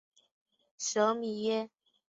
[0.79, 1.69] 舍米耶。